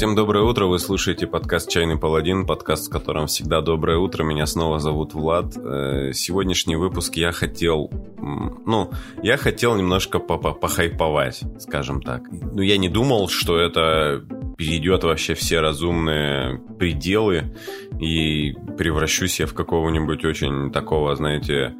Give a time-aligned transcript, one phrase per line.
[0.00, 4.46] Всем доброе утро, вы слушаете подкаст «Чайный паладин», подкаст, в котором всегда доброе утро, меня
[4.46, 5.54] снова зовут Влад.
[5.58, 8.90] Э, сегодняшний выпуск я хотел, ну,
[9.22, 12.22] я хотел немножко похайповать, скажем так.
[12.32, 14.24] Но я не думал, что это
[14.56, 17.54] перейдет вообще все разумные пределы
[18.00, 21.74] и превращусь я в какого-нибудь очень такого, знаете,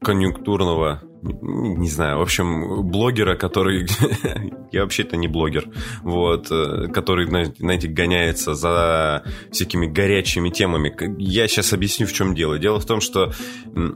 [0.00, 3.86] конъюнктурного не знаю, в общем, блогера, который...
[4.72, 5.68] я вообще-то не блогер,
[6.02, 10.94] вот, э, который, знаете, гоняется за всякими горячими темами.
[11.18, 12.58] Я сейчас объясню, в чем дело.
[12.58, 13.32] Дело в том, что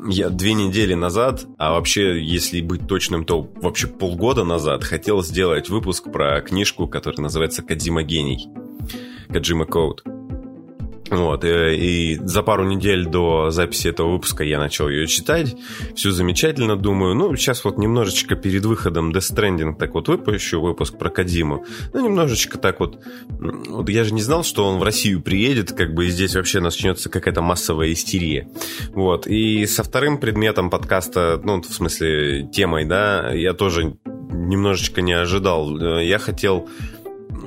[0.08, 5.68] я две недели назад, а вообще, если быть точным, то вообще полгода назад хотел сделать
[5.68, 8.48] выпуск про книжку, которая называется «Кадзима гений».
[9.28, 10.02] Каджима Коуд.
[11.10, 15.56] Вот, и, э, и за пару недель до записи этого выпуска я начал ее читать.
[15.94, 17.14] Все замечательно, думаю.
[17.14, 21.64] Ну, сейчас вот немножечко перед выходом Death Stranding так вот выпущу выпуск про Кадиму.
[21.92, 22.98] Ну, немножечко так вот...
[23.28, 26.60] Вот я же не знал, что он в Россию приедет, как бы и здесь вообще
[26.60, 28.48] начнется какая-то массовая истерия.
[28.90, 33.96] Вот, и со вторым предметом подкаста, ну, в смысле, темой, да, я тоже
[34.30, 35.76] немножечко не ожидал.
[35.78, 36.68] Э, я хотел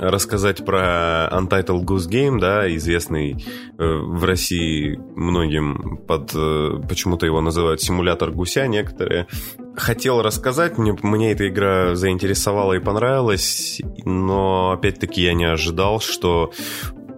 [0.02, 3.46] рассказать про Untitled Goose Game, да, известный
[3.78, 6.32] э, в России многим под...
[6.36, 9.28] Э, почему-то его называют симулятор гуся некоторые.
[9.76, 16.52] Хотел рассказать, мне, мне эта игра заинтересовала и понравилась, но опять-таки я не ожидал, что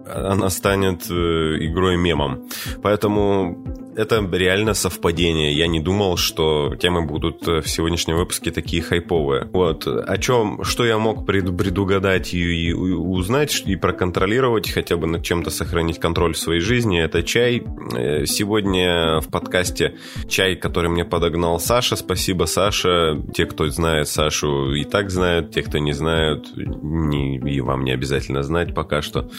[0.06, 2.46] она станет э, игрой мемом.
[2.82, 3.64] Поэтому
[3.96, 5.52] это реально совпадение.
[5.52, 9.48] Я не думал, что темы будут в сегодняшнем выпуске такие хайповые.
[9.52, 9.86] Вот.
[9.86, 15.50] О чем, что я мог предугадать и, и узнать, и проконтролировать, хотя бы над чем-то
[15.50, 17.62] сохранить контроль в своей жизни, это чай.
[17.96, 19.96] Э, сегодня в подкасте
[20.28, 21.96] чай, который мне подогнал Саша.
[21.96, 23.20] Спасибо, Саша.
[23.34, 25.52] Те, кто знает Сашу, и так знают.
[25.52, 29.30] Те, кто не знают, не, и вам не обязательно знать пока что.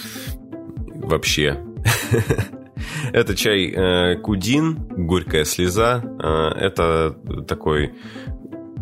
[0.96, 1.59] Вообще.
[3.13, 6.03] Это чай э, Кудин, горькая слеза.
[6.03, 7.16] Э, это
[7.47, 7.94] такой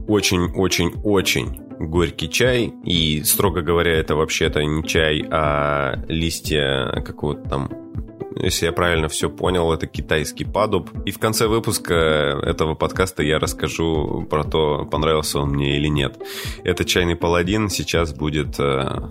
[0.08, 2.74] очень-очень-очень горький чай.
[2.86, 7.84] И, строго говоря, это вообще-то не чай, а листья какого-то там
[8.36, 10.90] если я правильно все понял, это китайский падуб.
[11.06, 16.18] И в конце выпуска этого подкаста я расскажу про то, понравился он мне или нет.
[16.64, 17.70] Это чайный паладин.
[17.70, 19.02] Сейчас будет э,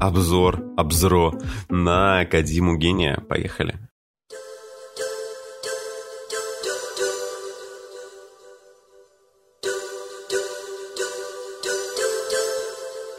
[0.00, 1.32] обзор, обзро
[1.68, 3.22] на Кадиму Гения.
[3.28, 3.78] Поехали.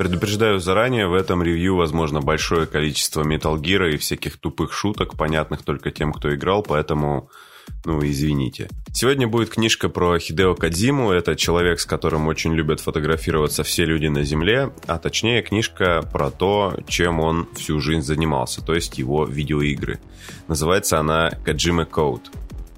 [0.04, 5.64] Предупреждаю заранее, в этом ревью возможно большое количество Metal Gear и всяких тупых шуток, понятных
[5.64, 7.30] только тем, кто играл, поэтому,
[7.86, 8.68] ну, извините.
[8.92, 14.08] Сегодня будет книжка про Хидео Кадзиму, это человек, с которым очень любят фотографироваться все люди
[14.08, 19.24] на Земле, а точнее книжка про то, чем он всю жизнь занимался, то есть его
[19.24, 20.02] видеоигры.
[20.50, 22.26] Называется она Каджима Code.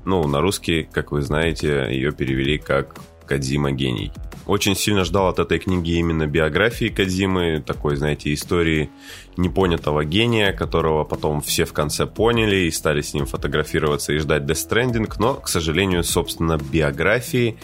[0.06, 4.12] Ну, на русский, как вы знаете, ее перевели как Кадзима гений.
[4.46, 8.90] Очень сильно ждал от этой книги именно биографии Кадзимы, такой, знаете, истории
[9.38, 14.44] непонятого гения, которого потом все в конце поняли и стали с ним фотографироваться и ждать
[14.44, 17.58] Death Stranding, но, к сожалению, собственно, биографии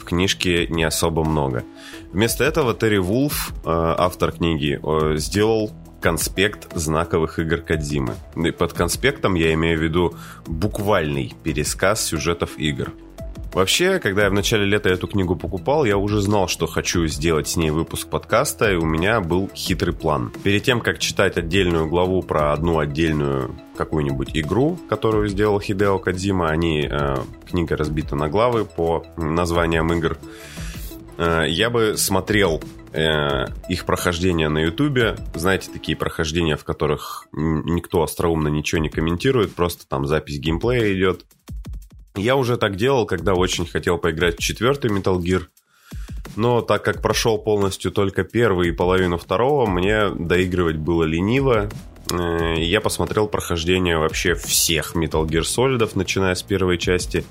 [0.00, 1.64] в книжке не особо много.
[2.12, 8.14] Вместо этого Терри Вулф, э, автор книги, э, сделал конспект знаковых игр Кадзимы.
[8.58, 10.14] Под конспектом я имею в виду
[10.46, 12.92] буквальный пересказ сюжетов игр.
[13.58, 17.48] Вообще, когда я в начале лета эту книгу покупал, я уже знал, что хочу сделать
[17.48, 20.32] с ней выпуск подкаста, и у меня был хитрый план.
[20.44, 26.50] Перед тем, как читать отдельную главу про одну отдельную какую-нибудь игру, которую сделал Хидео Кадзима,
[26.50, 27.16] они, э,
[27.50, 30.18] книга разбита на главы по названиям игр,
[31.16, 35.16] э, я бы смотрел э, их прохождение на Ютубе.
[35.34, 41.24] Знаете, такие прохождения, в которых никто остроумно ничего не комментирует, просто там запись геймплея идет.
[42.18, 45.44] Я уже так делал, когда очень хотел поиграть в четвертый Metal Gear.
[46.36, 51.68] Но так как прошел полностью только первый и половину второго, мне доигрывать было лениво.
[52.12, 57.24] Э, я посмотрел прохождение вообще всех Metal Gear Solid, начиная с первой части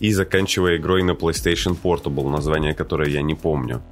[0.00, 3.82] и заканчивая игрой на PlayStation Portable, название которой я не помню.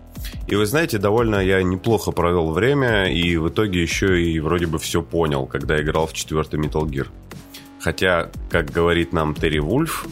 [0.47, 4.79] И вы знаете, довольно я неплохо провел время, и в итоге еще и вроде бы
[4.79, 7.09] все понял, когда играл в четвертый Metal Gear.
[7.87, 10.09] Хотя, как говорит нам Терри Вульф,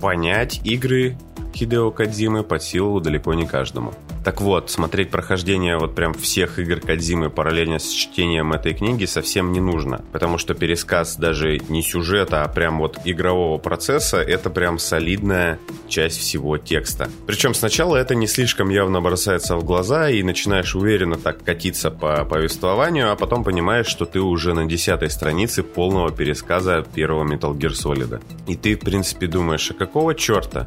[0.00, 1.16] понять игры
[1.54, 3.94] Хидео Кадзимы под силу далеко не каждому.
[4.24, 9.52] Так вот, смотреть прохождение вот прям всех игр Кадзимы параллельно с чтением этой книги совсем
[9.52, 14.78] не нужно, потому что пересказ даже не сюжета, а прям вот игрового процесса, это прям
[14.78, 17.10] солидная часть всего текста.
[17.26, 22.24] Причем сначала это не слишком явно бросается в глаза, и начинаешь уверенно так катиться по
[22.24, 27.72] повествованию, а потом понимаешь, что ты уже на десятой странице полного пересказа первого Metal Gear
[27.72, 28.22] Solid.
[28.46, 30.66] И ты, в принципе, думаешь, а какого черта?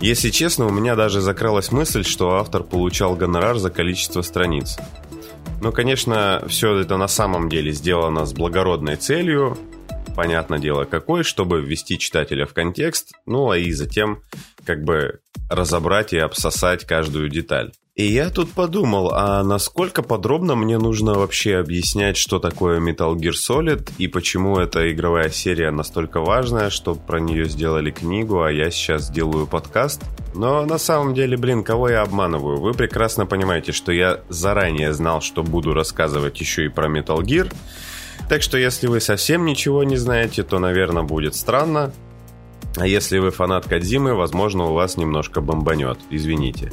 [0.00, 4.76] Если честно, у меня даже закралась мысль, что автор получал гонорар за количество страниц.
[5.60, 9.58] Но, конечно, все это на самом деле сделано с благородной целью,
[10.14, 14.20] понятное дело какой, чтобы ввести читателя в контекст, ну а и затем
[14.68, 17.72] как бы разобрать и обсосать каждую деталь.
[17.96, 23.32] И я тут подумал, а насколько подробно мне нужно вообще объяснять, что такое Metal Gear
[23.32, 28.70] Solid и почему эта игровая серия настолько важная, что про нее сделали книгу, а я
[28.70, 30.02] сейчас делаю подкаст?
[30.34, 32.60] Но на самом деле, блин, кого я обманываю?
[32.60, 37.50] Вы прекрасно понимаете, что я заранее знал, что буду рассказывать еще и про Metal Gear.
[38.28, 41.94] Так что если вы совсем ничего не знаете, то, наверное, будет странно.
[42.80, 45.98] А если вы фанат Кадзимы, возможно, у вас немножко бомбанет.
[46.10, 46.72] Извините.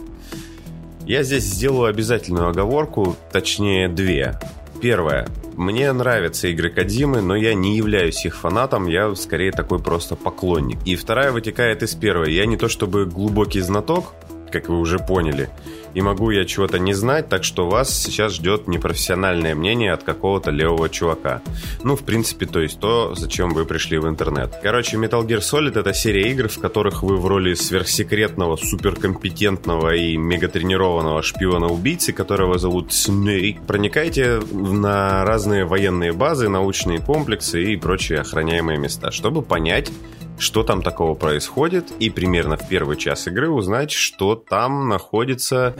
[1.05, 4.39] Я здесь сделаю обязательную оговорку, точнее две.
[4.81, 5.27] Первое.
[5.55, 10.77] Мне нравятся игры Кадзимы, но я не являюсь их фанатом, я скорее такой просто поклонник.
[10.85, 12.33] И вторая вытекает из первой.
[12.33, 14.13] Я не то чтобы глубокий знаток,
[14.55, 15.49] как вы уже поняли,
[15.93, 20.49] и могу я чего-то не знать, так что вас сейчас ждет непрофессиональное мнение от какого-то
[20.49, 21.41] левого чувака.
[21.83, 24.53] Ну, в принципе, то есть то, зачем вы пришли в интернет.
[24.63, 30.15] Короче, Metal Gear Solid это серия игр, в которых вы в роли сверхсекретного, суперкомпетентного и
[30.15, 38.77] мегатренированного шпиона-убийцы, которого зовут Снейк, проникаете на разные военные базы, научные комплексы и прочие охраняемые
[38.77, 39.91] места, чтобы понять,
[40.37, 45.73] что там такого происходит, и примерно в первый час игры узнать, что там находится...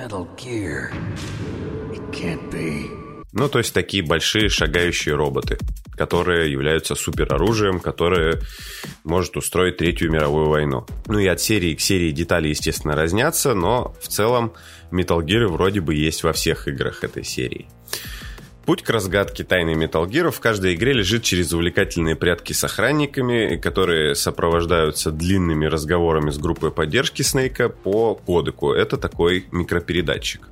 [3.38, 5.58] Ну, то есть такие большие шагающие роботы,
[5.98, 8.40] которые являются супероружием, которое
[9.04, 10.86] может устроить Третью мировую войну.
[11.08, 14.54] Ну и от серии к серии детали, естественно, разнятся, но в целом
[14.90, 17.68] Metal Gear вроде бы есть во всех играх этой серии.
[18.66, 24.16] Путь к разгадке тайны Gear в каждой игре лежит через увлекательные прятки с охранниками, которые
[24.16, 28.72] сопровождаются длинными разговорами с группой поддержки Снейка по кодеку.
[28.72, 30.50] Это такой микропередатчик.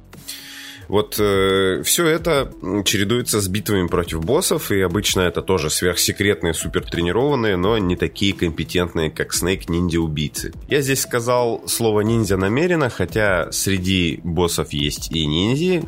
[0.88, 2.51] Вот э, все это
[2.86, 9.10] чередуется с битвами против боссов, и обычно это тоже сверхсекретные, супертренированные, но не такие компетентные,
[9.10, 10.54] как Снейк ниндзя-убийцы.
[10.68, 15.88] Я здесь сказал слово ниндзя намеренно, хотя среди боссов есть и ниндзя,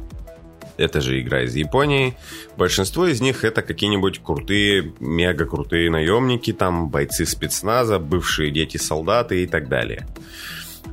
[0.78, 2.16] это же игра из Японии.
[2.58, 9.48] Большинство из них это какие-нибудь крутые, мега крутые наемники, там бойцы спецназа, бывшие дети-солдаты и
[9.48, 10.08] так далее.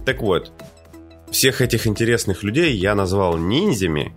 [0.05, 0.52] Так вот,
[1.31, 4.14] всех этих интересных людей я назвал ниндзями,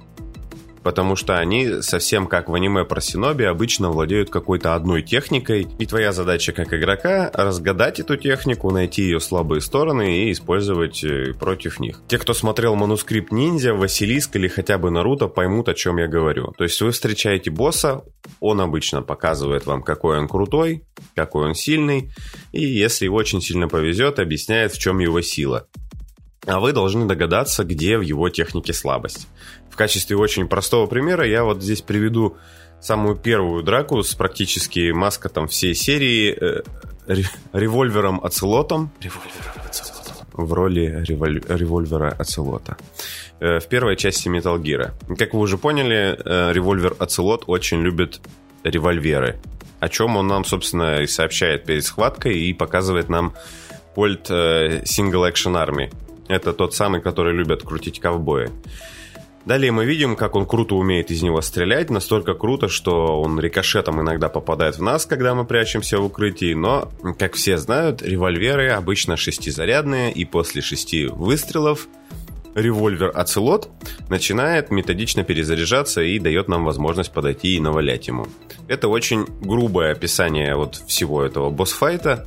[0.86, 5.86] потому что они совсем как в аниме про Синоби обычно владеют какой-то одной техникой, и
[5.88, 11.80] твоя задача как игрока разгадать эту технику, найти ее слабые стороны и использовать э, против
[11.80, 12.02] них.
[12.08, 16.54] Те, кто смотрел манускрипт ниндзя, Василиск или хотя бы Наруто, поймут, о чем я говорю.
[16.56, 18.04] То есть вы встречаете босса,
[18.40, 20.84] он обычно показывает вам, какой он крутой,
[21.16, 22.12] какой он сильный,
[22.52, 25.66] и если очень сильно повезет, объясняет, в чем его сила
[26.46, 29.28] а вы должны догадаться, где в его технике слабость.
[29.76, 32.38] В качестве очень простого примера я вот здесь приведу
[32.80, 36.62] самую первую драку с практически маскотом всей серии э,
[37.52, 38.90] револьвером Ацелотом.
[40.32, 42.78] В роли револь, револьвера Ацелота.
[43.42, 44.94] Э, в первой части Metal Gear.
[45.18, 48.22] Как вы уже поняли, э, револьвер Ацелот очень любит
[48.64, 49.42] револьверы.
[49.82, 53.34] О чем он нам, собственно, и сообщает перед схваткой и показывает нам
[53.94, 55.92] пульт э, Single Action Army
[56.28, 58.50] это тот самый, который любят крутить ковбои.
[59.46, 64.02] Далее мы видим, как он круто умеет из него стрелять, настолько круто, что он рикошетом
[64.02, 69.18] иногда попадает в нас, когда мы прячемся в укрытии, но, как все знают, револьверы обычно
[69.18, 71.88] шестизарядные, и после шести выстрелов
[72.56, 73.70] револьвер Оцелот
[74.10, 78.28] начинает методично перезаряжаться и дает нам возможность подойти и навалять ему.
[78.68, 82.26] Это очень грубое описание вот всего этого босс-файта,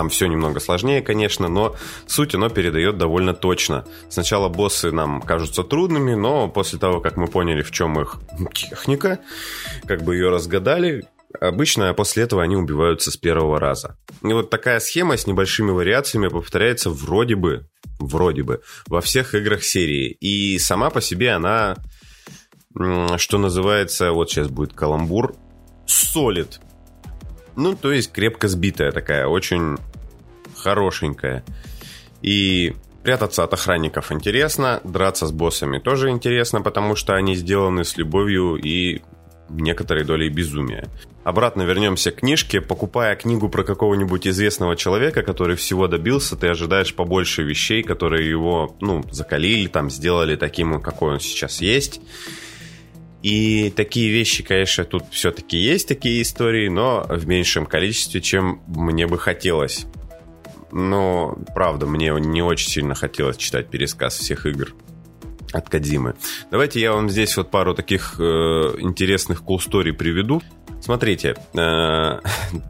[0.00, 1.76] там все немного сложнее, конечно, но
[2.06, 3.84] суть оно передает довольно точно.
[4.08, 8.16] Сначала боссы нам кажутся трудными, но после того, как мы поняли, в чем их
[8.54, 9.18] техника,
[9.86, 11.04] как бы ее разгадали,
[11.40, 13.96] Обычно после этого они убиваются с первого раза.
[14.22, 17.68] И вот такая схема с небольшими вариациями повторяется вроде бы,
[18.00, 20.10] вроде бы, во всех играх серии.
[20.10, 21.76] И сама по себе она,
[23.16, 25.36] что называется, вот сейчас будет каламбур,
[25.86, 26.58] солид.
[27.54, 29.76] Ну, то есть крепко сбитая такая, очень
[30.60, 31.44] хорошенькая.
[32.22, 37.96] И Прятаться от охранников интересно, драться с боссами тоже интересно, потому что они сделаны с
[37.96, 39.00] любовью и
[39.48, 40.86] некоторой долей безумия.
[41.24, 42.60] Обратно вернемся к книжке.
[42.60, 48.76] Покупая книгу про какого-нибудь известного человека, который всего добился, ты ожидаешь побольше вещей, которые его,
[48.80, 52.00] ну, закалили, там, сделали таким, какой он сейчас есть.
[53.22, 59.06] И такие вещи, конечно, тут все-таки есть такие истории, но в меньшем количестве, чем мне
[59.06, 59.86] бы хотелось.
[60.72, 64.74] Но, правда, мне не очень сильно хотелось читать пересказ всех игр
[65.52, 66.14] от Кадимы.
[66.50, 68.22] Давайте я вам здесь вот пару таких э,
[68.78, 70.42] интересных cool story приведу.
[70.80, 71.58] Смотрите, э,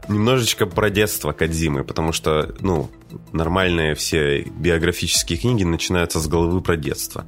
[0.07, 2.89] немножечко про детство Кадзимы, потому что, ну,
[3.31, 7.25] нормальные все биографические книги начинаются с головы про детство.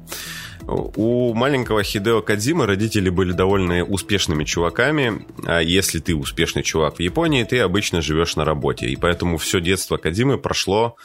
[0.66, 7.00] У маленького Хидео Кадзимы родители были довольно успешными чуваками, а если ты успешный чувак в
[7.00, 10.96] Японии, ты обычно живешь на работе, и поэтому все детство Кадзимы прошло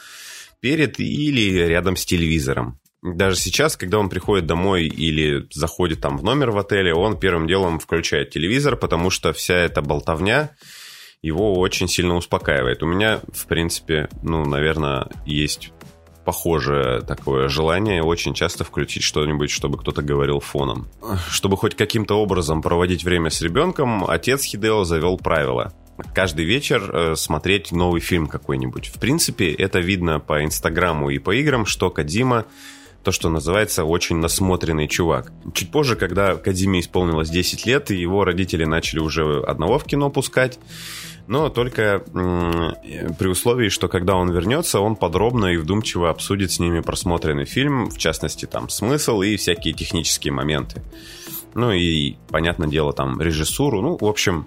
[0.60, 2.78] перед или рядом с телевизором.
[3.02, 7.46] Даже сейчас, когда он приходит домой или заходит там в номер в отеле, он первым
[7.46, 10.50] делом включает телевизор, потому что вся эта болтовня
[11.22, 12.82] его очень сильно успокаивает.
[12.82, 15.72] У меня, в принципе, ну, наверное, есть
[16.30, 20.86] похожее такое желание очень часто включить что-нибудь, чтобы кто-то говорил фоном.
[21.28, 25.72] Чтобы хоть каким-то образом проводить время с ребенком, отец Хидео завел правило.
[26.14, 28.86] Каждый вечер э, смотреть новый фильм какой-нибудь.
[28.94, 32.44] В принципе, это видно по Инстаграму и по играм, что Кадима
[33.02, 35.32] то, что называется очень насмотренный чувак.
[35.54, 40.58] Чуть позже, когда Кадиме исполнилось 10 лет, его родители начали уже одного в кино пускать,
[41.26, 46.80] но только при условии, что когда он вернется, он подробно и вдумчиво обсудит с ними
[46.80, 50.82] просмотренный фильм, в частности, там, смысл и всякие технические моменты.
[51.54, 53.80] Ну и, понятное дело, там, режиссуру.
[53.80, 54.46] Ну, в общем,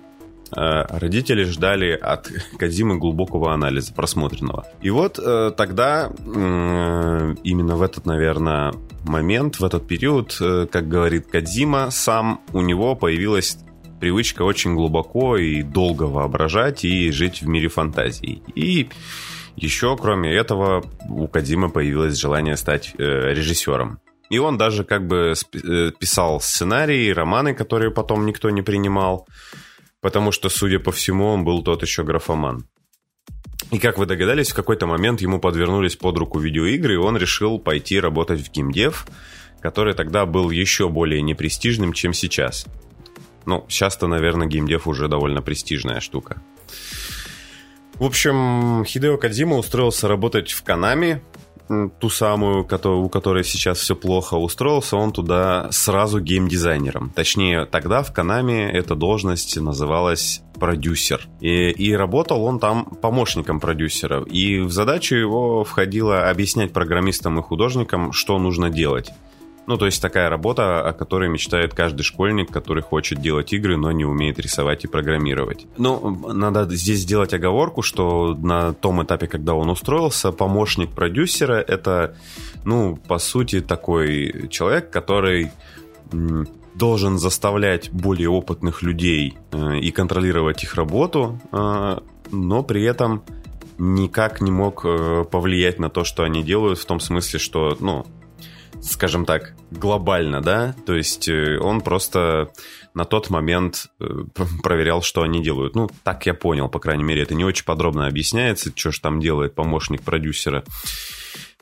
[0.56, 4.66] родители ждали от Казимы глубокого анализа просмотренного.
[4.82, 8.74] И вот э, тогда, именно в этот, наверное,
[9.06, 13.58] момент, в этот период, э, как говорит Кадзима сам, у него появилась
[14.00, 18.44] привычка очень глубоко и долго воображать и жить в мире фантазий.
[18.56, 18.90] И
[19.56, 24.00] еще, кроме этого, у Кадима появилось желание стать э, режиссером.
[24.30, 29.28] И он даже как бы э, писал сценарии, романы, которые потом никто не принимал,
[30.04, 32.68] потому что, судя по всему, он был тот еще графоман.
[33.72, 37.58] И как вы догадались, в какой-то момент ему подвернулись под руку видеоигры, и он решил
[37.58, 39.08] пойти работать в геймдев,
[39.62, 42.66] который тогда был еще более непрестижным, чем сейчас.
[43.46, 46.42] Ну, сейчас-то, наверное, геймдев уже довольно престижная штука.
[47.94, 51.24] В общем, Хидео Кадзима устроился работать в Канами,
[51.68, 57.12] ту самую, у которой сейчас все плохо, устроился он туда сразу геймдизайнером.
[57.16, 61.28] Точнее, тогда в Канами эта должность называлась продюсер.
[61.42, 64.24] И, и работал он там помощником продюсера.
[64.24, 69.12] И в задачу его входило объяснять программистам и художникам, что нужно делать.
[69.66, 73.92] Ну, то есть такая работа, о которой мечтает каждый школьник, который хочет делать игры, но
[73.92, 75.66] не умеет рисовать и программировать.
[75.78, 82.16] Ну, надо здесь сделать оговорку, что на том этапе, когда он устроился, помощник продюсера— это,
[82.66, 85.52] ну, по сути, такой человек, который
[86.76, 91.98] должен заставлять более опытных людей э, и контролировать их работу, э,
[92.32, 93.24] но при этом
[93.78, 98.06] никак не мог э, повлиять на то, что они делают, в том смысле, что, ну,
[98.82, 102.52] скажем так, глобально, да, то есть э, он просто
[102.94, 104.06] на тот момент э,
[104.64, 105.76] проверял, что они делают.
[105.76, 109.20] Ну, так я понял, по крайней мере, это не очень подробно объясняется, что же там
[109.20, 110.64] делает помощник продюсера.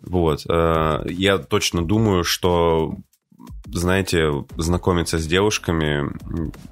[0.02, 0.46] Вот.
[0.50, 2.98] Э, я точно думаю, что
[3.66, 6.12] знаете, знакомиться с девушками,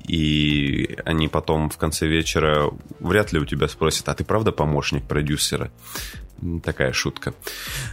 [0.08, 5.04] и они потом в конце вечера вряд ли у тебя спросят, а ты правда помощник
[5.08, 5.72] продюсера?
[6.64, 7.34] Такая шутка.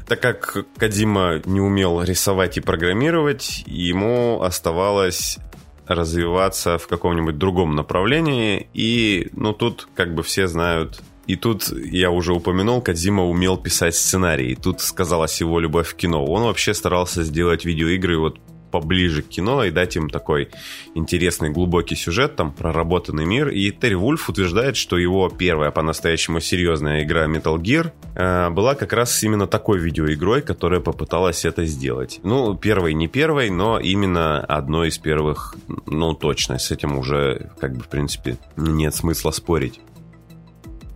[0.07, 5.39] Так как Кадима не умел рисовать и программировать, ему оставалось
[5.87, 8.69] развиваться в каком-нибудь другом направлении.
[8.75, 13.97] И, ну, тут как бы все знают и тут я уже упомянул, Кадзима умел писать
[13.97, 14.55] сценарии.
[14.55, 16.25] Тут сказалась его любовь к кино.
[16.25, 18.39] Он вообще старался сделать видеоигры вот
[18.81, 20.51] поближе к кино и дать им такой
[20.95, 23.49] интересный глубокий сюжет, там проработанный мир.
[23.49, 28.93] И Терри Вульф утверждает, что его первая по-настоящему серьезная игра Metal Gear э, была как
[28.93, 32.21] раз именно такой видеоигрой, которая попыталась это сделать.
[32.23, 35.57] Ну, первой не первой, но именно одной из первых,
[35.87, 39.81] ну, точно, с этим уже, как бы, в принципе, нет смысла спорить.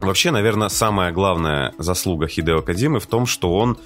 [0.02, 3.78] Вообще, наверное, самая главная заслуга Хидео Кадзимы в том, что он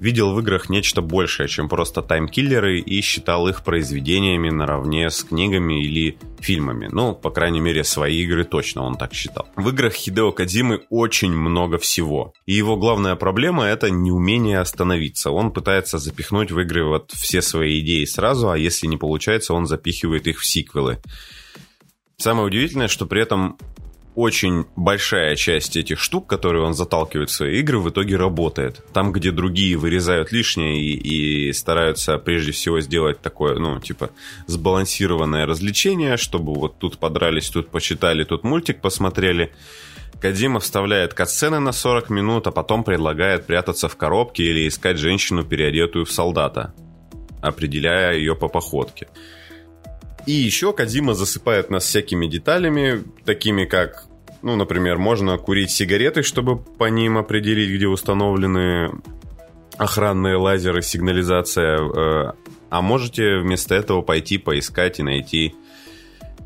[0.00, 5.84] видел в играх нечто большее, чем просто таймкиллеры и считал их произведениями наравне с книгами
[5.84, 6.88] или фильмами.
[6.90, 9.48] Ну, по крайней мере, свои игры точно он так считал.
[9.56, 12.34] В играх Хидео Кадзимы очень много всего.
[12.46, 15.30] И его главная проблема— это неумение остановиться.
[15.30, 19.66] Он пытается запихнуть в игры вот все свои идеи сразу, а если не получается, он
[19.66, 20.98] запихивает их в сиквелы.
[22.16, 23.56] Самое удивительное, что при этом
[24.14, 28.84] очень большая часть этих штук, которые он заталкивает в свои игры, в итоге работает.
[28.92, 34.10] Там, где другие вырезают лишнее и, и стараются прежде всего сделать такое, ну, типа,
[34.46, 39.52] сбалансированное развлечение, чтобы вот тут подрались, тут почитали, тут мультик посмотрели.
[40.20, 45.42] Кадима вставляет катсцены на 40 минут, а потом предлагает прятаться в коробке или искать женщину,
[45.42, 46.74] переодетую в солдата,
[47.40, 49.08] определяя ее по походке.
[50.26, 54.06] И еще Кадима засыпает нас всякими деталями, такими как,
[54.42, 58.90] ну, например, можно курить сигареты, чтобы по ним определить, где установлены
[59.76, 61.78] охранные лазеры, сигнализация.
[61.78, 62.32] Э,
[62.70, 65.54] а можете вместо этого пойти поискать и найти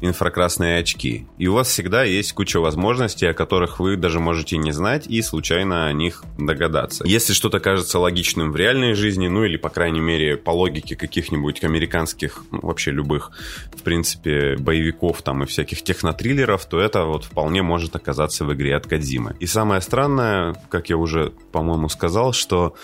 [0.00, 1.26] инфракрасные очки.
[1.38, 5.22] И у вас всегда есть куча возможностей, о которых вы даже можете не знать и
[5.22, 7.04] случайно о них догадаться.
[7.06, 11.64] Если что-то кажется логичным в реальной жизни, ну или, по крайней мере, по логике каких-нибудь
[11.64, 13.30] американских, ну, вообще любых,
[13.74, 18.76] в принципе, боевиков там и всяких технотриллеров, то это вот вполне может оказаться в игре
[18.76, 19.36] от Кадзимы.
[19.40, 22.74] И самое странное, как я уже, по-моему, сказал, что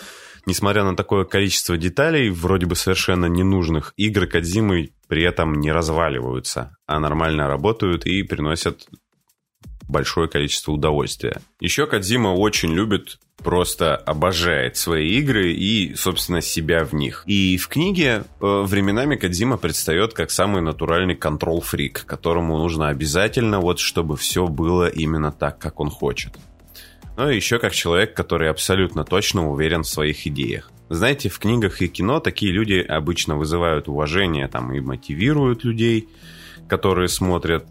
[0.46, 6.76] несмотря на такое количество деталей, вроде бы совершенно ненужных, игры Кадзимы при этом не разваливаются,
[6.86, 8.86] а нормально работают и приносят
[9.88, 11.40] большое количество удовольствия.
[11.60, 17.24] Еще Кадзима очень любит, просто обожает свои игры и, собственно, себя в них.
[17.26, 23.78] И в книге э, временами Кадзима предстает как самый натуральный контрол-фрик, которому нужно обязательно вот,
[23.78, 26.38] чтобы все было именно так, как он хочет.
[27.18, 30.70] И еще как человек, который абсолютно точно уверен в своих идеях.
[30.88, 36.08] Знаете, в книгах и кино такие люди обычно вызывают уважение там, и мотивируют людей,
[36.68, 37.66] которые смотрят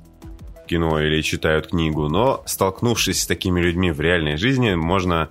[0.67, 5.29] кино или читают книгу, но столкнувшись с такими людьми в реальной жизни, можно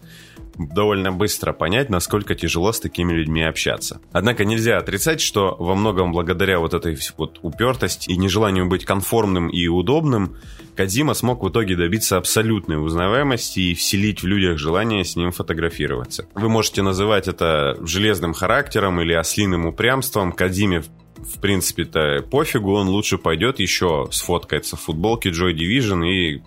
[0.59, 4.01] довольно быстро понять, насколько тяжело с такими людьми общаться.
[4.13, 9.49] Однако нельзя отрицать, что во многом благодаря вот этой вот упертости и нежеланию быть конформным
[9.49, 10.37] и удобным,
[10.77, 16.27] Кадзима смог в итоге добиться абсолютной узнаваемости и вселить в людях желание с ним фотографироваться.
[16.35, 20.33] Вы можете называть это железным характером или ослиным упрямством.
[20.33, 20.83] Кадзиме
[21.21, 26.43] в принципе-то пофигу, он лучше пойдет еще сфоткается в футболке Joy Division и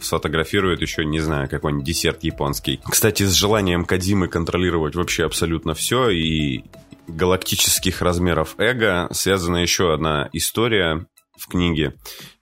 [0.00, 2.80] сфотографирует еще, не знаю, какой-нибудь десерт японский.
[2.84, 6.64] Кстати, с желанием Кадимы контролировать вообще абсолютно все и
[7.08, 11.06] галактических размеров эго связана еще одна история
[11.38, 11.94] в книге.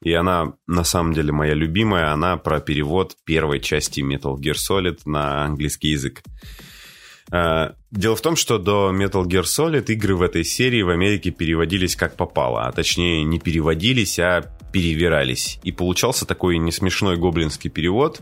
[0.02, 2.12] И она, на самом деле, моя любимая.
[2.12, 6.22] Она про перевод первой части Metal Gear Solid на английский язык.
[7.30, 11.30] А, дело в том, что до Metal Gear Solid игры в этой серии в Америке
[11.30, 15.60] переводились как попало, а точнее не переводились, а перевирались.
[15.62, 18.20] И получался такой несмешной гоблинский перевод.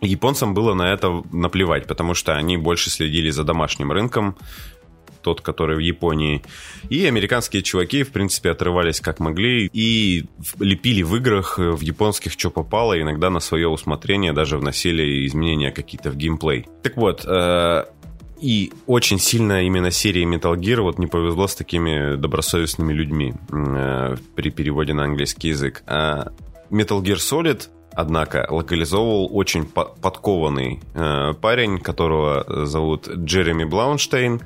[0.00, 4.36] Японцам было на это наплевать, потому что они больше следили за домашним рынком,
[5.22, 6.44] тот, который в Японии.
[6.88, 10.24] И американские чуваки, в принципе, отрывались как могли и
[10.60, 16.12] лепили в играх в японских что попало, иногда на свое усмотрение даже вносили изменения какие-то
[16.12, 16.68] в геймплей.
[16.84, 17.84] Так вот, э,
[18.40, 24.16] и очень сильно именно серии Metal Gear вот не повезло с такими добросовестными людьми э,
[24.34, 25.82] при переводе на английский язык.
[25.86, 26.32] А
[26.70, 34.40] Metal Gear Solid, однако, локализовывал очень по- подкованный э, парень, которого зовут Джереми Блаунштейн.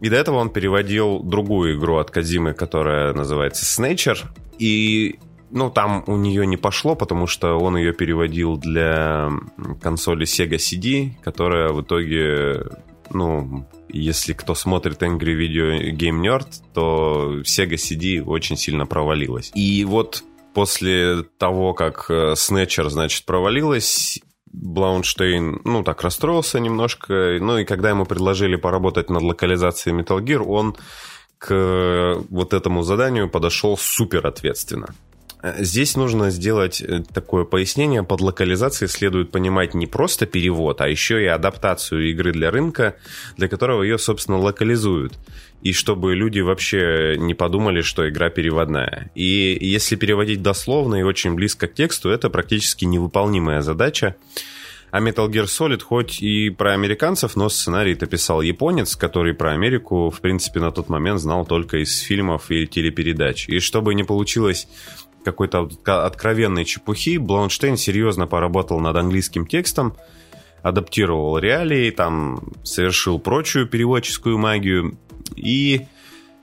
[0.00, 4.18] И до этого он переводил другую игру от Кадзимы, которая называется Snatcher.
[4.58, 5.18] И
[5.54, 9.30] ну, там у нее не пошло, потому что он ее переводил для
[9.80, 12.64] консоли Sega CD, которая в итоге,
[13.10, 19.52] ну, если кто смотрит Angry Video Game Nerd, то Sega CD очень сильно провалилась.
[19.54, 27.38] И вот после того, как э, Snatcher, значит, провалилась, Блаунштейн, ну, так расстроился немножко.
[27.40, 30.76] Ну, и когда ему предложили поработать над локализацией Metal Gear, он
[31.38, 34.94] к вот этому заданию подошел супер ответственно.
[35.58, 38.02] Здесь нужно сделать э, такое пояснение.
[38.02, 42.96] Под локализацией следует понимать не просто перевод, а еще и адаптацию игры для рынка,
[43.36, 45.12] для которого ее, собственно, локализуют.
[45.60, 49.10] И чтобы люди вообще не подумали, что игра переводная.
[49.14, 54.16] И если переводить дословно и очень близко к тексту, это практически невыполнимая задача.
[54.90, 60.08] А Metal Gear Solid хоть и про американцев, но сценарий-то писал японец, который про Америку,
[60.08, 63.48] в принципе, на тот момент знал только из фильмов и телепередач.
[63.48, 64.68] И чтобы не получилось
[65.24, 67.16] какой-то откровенной чепухи.
[67.18, 69.94] Блаунштейн серьезно поработал над английским текстом,
[70.62, 74.96] адаптировал реалии, там совершил прочую переводческую магию,
[75.36, 75.86] и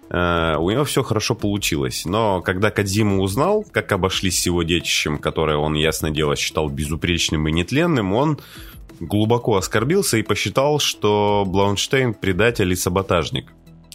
[0.09, 2.05] э, у него все хорошо получилось.
[2.05, 7.47] Но когда Кадзиму узнал, как обошлись с его детищем, которое он, ясно дело, считал безупречным
[7.47, 8.39] и нетленным, он
[8.99, 13.51] глубоко оскорбился и посчитал, что Блаунштейн предатель и саботажник.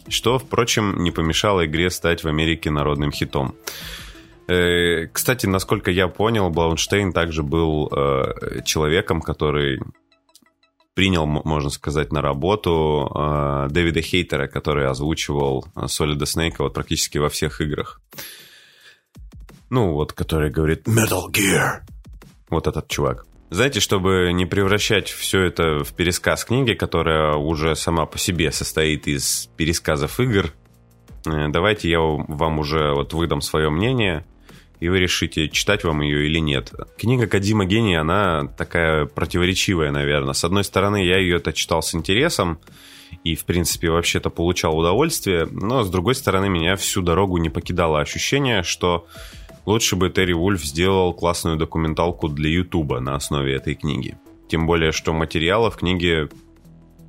[0.09, 3.55] Что, впрочем, не помешало игре стать в Америке народным хитом.
[4.49, 9.81] Э, кстати, насколько я понял, Блаунштейн также был э, человеком, который
[10.95, 17.29] принял, можно сказать, на работу э, Дэвида Хейтера, который озвучивал Solid Snake вот практически во
[17.29, 18.01] всех играх.
[19.69, 21.81] Ну, вот, который говорит Metal Gear.
[22.49, 23.27] Вот этот чувак.
[23.51, 29.07] Знаете, чтобы не превращать все это в пересказ книги, которая уже сама по себе состоит
[29.07, 30.53] из пересказов игр,
[31.27, 34.25] э, давайте я вам уже вот выдам свое мнение,
[34.81, 36.73] и вы решите, читать вам ее или нет.
[36.99, 40.35] Книга Кадима Гений, она такая противоречивая, наверное.
[40.35, 42.59] С одной стороны, я ее-то читал с интересом,
[43.25, 48.01] и, в принципе, вообще-то получал удовольствие, но, с другой стороны, меня всю дорогу не покидало
[48.01, 49.07] ощущение, что
[49.67, 54.17] Лучше бы Терри Вульф сделал классную документалку для Ютуба на основе этой книги.
[54.49, 56.29] Тем более, что материала в книге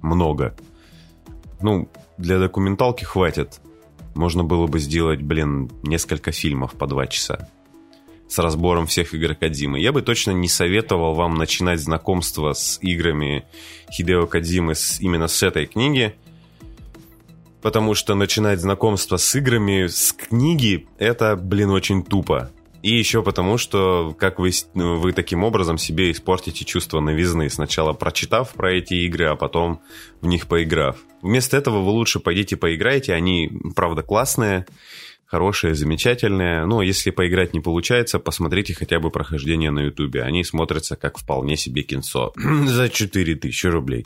[0.02, 0.58] много.
[1.62, 3.62] Ну, для документалки хватит.
[4.16, 7.48] Можно было бы сделать, блин, несколько фильмов по два часа.
[8.28, 9.80] С разбором всех игр Кадзимы.
[9.80, 13.46] Я бы точно не советовал вам начинать знакомство с играми
[13.92, 16.16] Хидео Кадзимы с, именно с этой книги–
[17.62, 22.50] потому что начинать знакомство с играми с книги это, блин, очень тупо.
[22.82, 27.92] И еще потому, что как вы, ну, вы таким образом себе испортите чувство новизны, сначала
[27.92, 29.82] прочитав про эти игры, а потом
[30.22, 30.98] в них поиграв.
[31.22, 34.66] Вместо этого вы лучше пойдите поиграйте, они, правда, классные,
[35.28, 36.66] хорошие, замечательные.
[36.66, 40.24] Но если поиграть не получается, посмотрите хотя бы прохождение на ютубе.
[40.24, 42.34] Они смотрятся как вполне себе кинцо.
[42.66, 44.06] За 4000 рублей.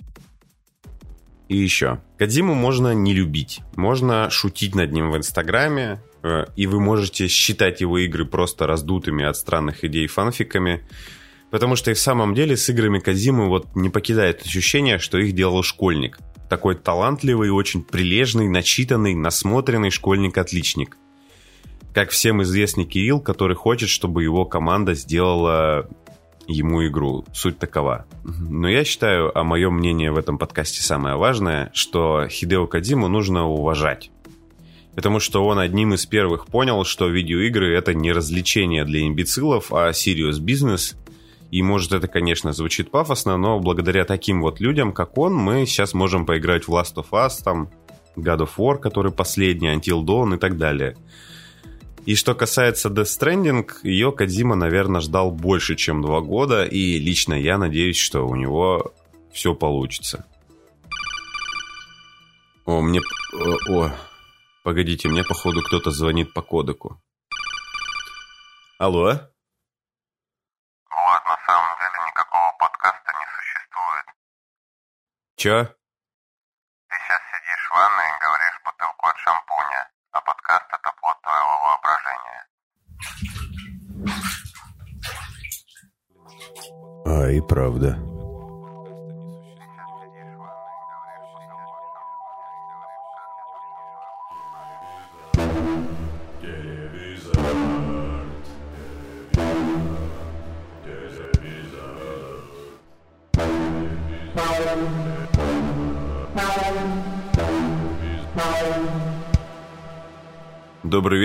[1.47, 1.99] И еще.
[2.17, 3.60] Кадзиму можно не любить.
[3.75, 9.25] Можно шутить над ним в Инстаграме, э, и вы можете считать его игры просто раздутыми
[9.25, 10.81] от странных идей фанфиками,
[11.49, 15.34] потому что и в самом деле с играми Кадзимы вот не покидает ощущение, что их
[15.34, 16.19] делал школьник.
[16.49, 20.95] Такой талантливый, очень прилежный, начитанный, насмотренный школьник-отличник.
[21.93, 25.89] Как всем известный Кирилл, который хочет, чтобы его команда сделала
[26.47, 27.25] ему игру.
[27.34, 28.06] Суть такова.
[28.23, 33.47] Но я считаю, а мое мнение в этом подкасте самое важное, что Хидео Кадзиму нужно
[33.47, 34.12] уважать.
[34.95, 39.91] Потому что он одним из первых понял, что видеоигры это не развлечение для имбецилов, а
[39.91, 40.95] serious бизнес.
[41.49, 45.93] И может это, конечно, звучит пафосно, но благодаря таким вот людям, как он, мы сейчас
[45.93, 47.69] можем поиграть в Last of Us, там,
[48.15, 50.95] God of War, который последний, Until Dawn и так далее.
[52.06, 57.36] И что касается Death Stranding, ее Кадзима, наверное, ждал больше, чем два года, и лично
[57.36, 58.92] я надеюсь, что у него
[59.32, 60.26] все получится.
[62.66, 63.02] О, мне...
[63.34, 63.92] О, о.
[64.64, 67.00] погодите, мне, походу, кто-то звонит по кодеку.
[68.80, 69.10] Алло?
[69.10, 69.22] Вот,
[71.26, 74.06] на самом деле никакого подкаста не существует.
[75.38, 75.70] Чё?
[87.32, 88.11] И правда.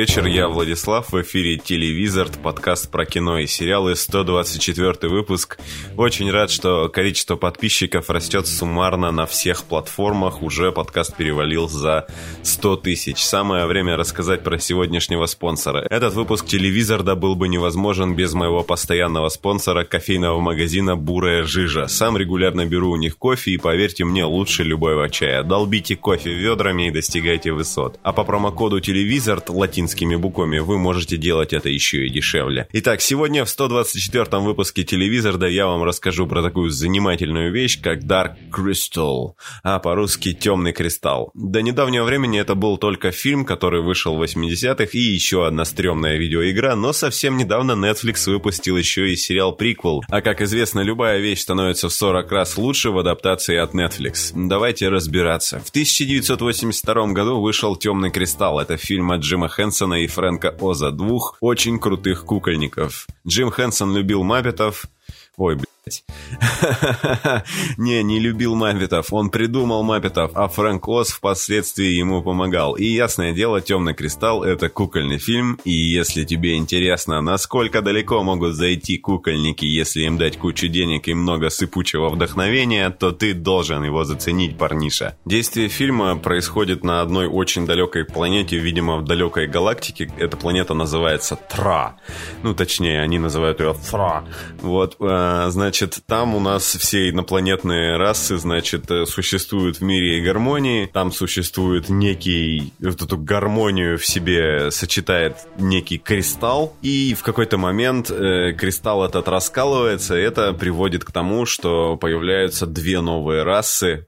[0.07, 5.59] Вечер, я Владислав, в эфире Телевизор, подкаст про кино и сериалы, 124 выпуск.
[5.97, 12.07] Очень рад, что количество подписчиков растет суммарно на всех платформах, уже подкаст перевалил за
[12.45, 13.19] 100 тысяч.
[13.19, 15.85] Самое время рассказать про сегодняшнего спонсора.
[15.90, 21.88] Этот выпуск Телевизорда был бы невозможен без моего постоянного спонсора, кофейного магазина «Бурая жижа».
[21.88, 25.42] Сам регулярно беру у них кофе и, поверьте мне, лучше любого чая.
[25.42, 27.99] Долбите кофе ведрами и достигайте высот.
[28.05, 29.51] А по промокоду Телевизорд
[29.96, 32.68] латинскими буквами, вы можете делать это еще и дешевле.
[32.72, 38.00] Итак, сегодня в 124 выпуске телевизора да я вам расскажу про такую занимательную вещь, как
[38.00, 39.32] Dark Crystal,
[39.62, 41.30] а по-русски Темный Кристалл.
[41.35, 46.18] До недавнего времени это был только фильм, который вышел в 80-х, и еще одна стрёмная
[46.18, 50.02] видеоигра, но совсем недавно Netflix выпустил еще и сериал-приквел.
[50.09, 54.32] А как известно, любая вещь становится в 40 раз лучше в адаптации от Netflix.
[54.35, 55.61] Давайте разбираться.
[55.61, 58.61] В 1982 году вышел Темный Кристалл.
[58.61, 63.07] Это фильм от Джима Джима Хэнсона и Фрэнка Оза, двух очень крутых кукольников.
[63.27, 64.87] Джим Хэнсон любил Маппетов,
[65.37, 65.76] Ой, блядь.
[67.77, 69.12] не, не любил Маппетов.
[69.12, 72.75] Он придумал Маппетов, а Фрэнк Оз впоследствии ему помогал.
[72.75, 75.61] И ясное дело, «Темный кристалл»— это кукольный фильм.
[75.64, 81.14] И если тебе интересно, насколько далеко могут зайти кукольники, если им дать кучу денег и
[81.14, 85.16] много сыпучего вдохновения, то ты должен его заценить, парниша.
[85.25, 90.12] Действие фильма происходит на одной очень далекой планете, видимо, в далекой галактике.
[90.18, 91.94] Эта планета называется Тра.
[92.42, 94.25] Ну, точнее, они называют ее Тра.
[94.61, 100.23] Вот, э, а, значит, там у нас все инопланетные расы, значит, э, существуют в мире
[100.23, 100.89] гармонии.
[100.91, 106.75] Там существует некий, вот эту гармонию в себе сочетает некий кристалл.
[106.81, 112.65] И в какой-то момент э, кристалл этот раскалывается, и это приводит к тому, что появляются
[112.67, 114.07] две новые расы.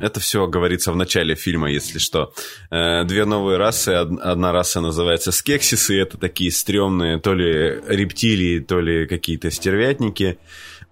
[0.00, 2.32] Это все говорится в начале фильма, если что.
[2.70, 3.90] Э, две новые расы.
[3.90, 10.38] Одна раса называется скексисы, это такие стрёмные то ли рептилии, то ли какие-то стервятники.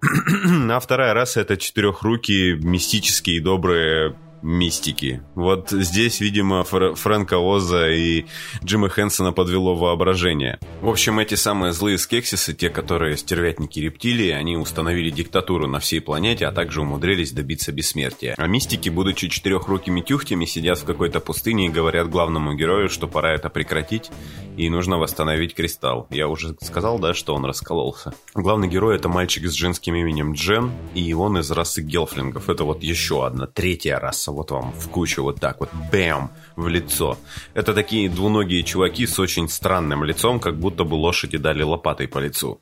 [0.71, 5.21] А вторая раса это четырехрукие, мистические, добрые мистики.
[5.35, 8.25] Вот здесь, видимо, Фр Фрэнка Оза и
[8.63, 10.59] Джима Хэнсона подвело воображение.
[10.81, 16.01] В общем, эти самые злые скексисы, те, которые стервятники рептилии, они установили диктатуру на всей
[16.01, 18.35] планете, а также умудрились добиться бессмертия.
[18.37, 23.33] А мистики, будучи четырехрукими тюхтями, сидят в какой-то пустыне и говорят главному герою, что пора
[23.33, 24.09] это прекратить,
[24.57, 26.07] и нужно восстановить кристалл.
[26.09, 28.13] Я уже сказал, да, что он раскололся.
[28.33, 32.49] Главный герой это мальчик с женским именем Джен, и он из расы гелфлингов.
[32.49, 36.29] Это вот еще одна, третья раса бросаться вот вам в кучу вот так вот, бэм,
[36.55, 37.17] в лицо.
[37.55, 42.19] Это такие двуногие чуваки с очень странным лицом, как будто бы лошади дали лопатой по
[42.19, 42.59] лицу.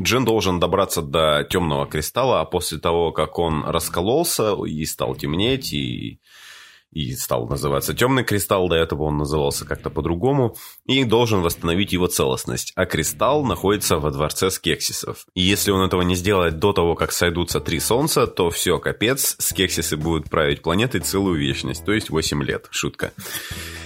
[0.00, 5.72] Джин должен добраться до темного кристалла, а после того, как он раскололся и стал темнеть,
[5.72, 6.20] и
[6.92, 12.06] и стал называться темный кристалл, до этого он назывался как-то по-другому, и должен восстановить его
[12.06, 12.72] целостность.
[12.76, 15.26] А кристалл находится во дворце скексисов.
[15.34, 19.36] И если он этого не сделает до того, как сойдутся три солнца, то все, капец,
[19.38, 22.66] скексисы будут править планетой целую вечность, то есть 8 лет.
[22.70, 23.12] Шутка.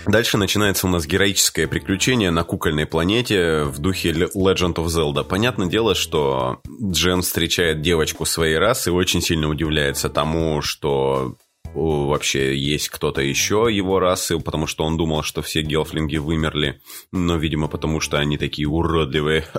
[0.06, 5.24] Дальше начинается у нас героическое приключение на кукольной планете в духе Legend of Zelda.
[5.24, 11.36] Понятное дело, что Джен встречает девочку своей расы и очень сильно удивляется тому, что
[11.74, 16.80] вообще есть кто-то еще его расы, потому что он думал, что все гелфлинги вымерли,
[17.12, 19.46] но, видимо, потому что они такие уродливые.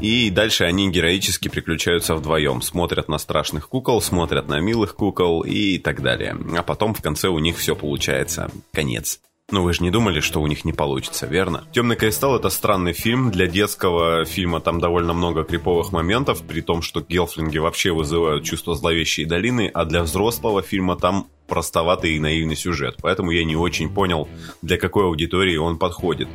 [0.00, 5.78] И дальше они героически приключаются вдвоем, смотрят на страшных кукол, смотрят на милых кукол и
[5.78, 6.36] так далее.
[6.56, 8.50] А потом в конце у них все получается.
[8.72, 9.20] Конец.
[9.52, 11.62] Но вы же не думали, что у них не получится, верно?
[11.72, 13.30] «Темный кристалл»— это странный фильм.
[13.30, 18.74] Для детского фильма там довольно много криповых моментов, при том, что гелфлинги вообще вызывают чувство
[18.74, 22.96] зловещей долины, а для взрослого фильма там простоватый и наивный сюжет.
[23.00, 24.28] Поэтому я не очень понял,
[24.62, 26.28] для какой аудитории он подходит.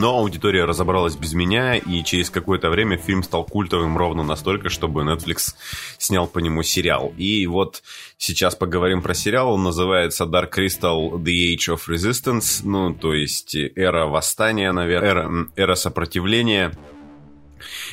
[0.00, 5.02] Но аудитория разобралась без меня, и через какое-то время фильм стал культовым ровно настолько, чтобы
[5.02, 5.54] Netflix
[5.98, 7.12] снял по нему сериал.
[7.18, 7.82] И вот
[8.16, 9.52] сейчас поговорим про сериал.
[9.52, 15.48] Он называется Dark Crystal The Age of Resistance, ну, то есть эра восстания, наверное, эра,
[15.56, 16.72] эра сопротивления.